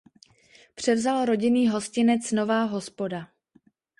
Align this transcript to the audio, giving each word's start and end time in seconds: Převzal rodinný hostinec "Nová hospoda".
Převzal 0.75 1.25
rodinný 1.25 1.67
hostinec 1.67 2.31
"Nová 2.31 2.63
hospoda". 2.63 3.27